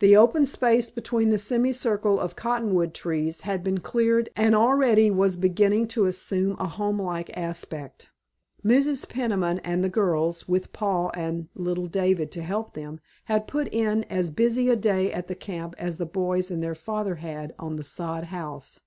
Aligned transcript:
The 0.00 0.16
open 0.16 0.46
space 0.46 0.90
between 0.90 1.30
the 1.30 1.38
semicircle 1.38 2.18
of 2.18 2.34
cottonwood 2.34 2.92
trees 2.92 3.42
had 3.42 3.62
been 3.62 3.78
cleared, 3.78 4.28
and 4.34 4.52
already 4.52 5.12
was 5.12 5.36
beginning 5.36 5.86
to 5.94 6.06
assume 6.06 6.56
a 6.58 6.66
homelike 6.66 7.30
aspect. 7.36 8.08
Mrs. 8.64 9.08
Peniman 9.08 9.60
and 9.60 9.84
the 9.84 9.88
girls, 9.88 10.48
with 10.48 10.72
Paul 10.72 11.12
and 11.14 11.46
little 11.54 11.86
David 11.86 12.32
to 12.32 12.42
help 12.42 12.74
them, 12.74 12.98
had 13.26 13.46
put 13.46 13.72
in 13.72 14.02
as 14.10 14.32
busy 14.32 14.68
a 14.68 14.74
day 14.74 15.12
at 15.12 15.28
the 15.28 15.36
camp 15.36 15.76
as 15.78 15.98
the 15.98 16.04
boys 16.04 16.50
and 16.50 16.64
their 16.64 16.74
father 16.74 17.14
had 17.14 17.54
on 17.56 17.76
the 17.76 17.84
sod 17.84 18.24
house. 18.24 18.80